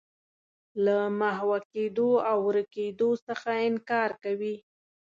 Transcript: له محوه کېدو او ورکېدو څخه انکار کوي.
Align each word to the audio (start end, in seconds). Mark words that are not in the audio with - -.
له 0.85 0.97
محوه 1.19 1.59
کېدو 1.73 2.09
او 2.29 2.37
ورکېدو 2.47 3.09
څخه 3.27 3.49
انکار 3.67 4.09
کوي. 4.23 4.55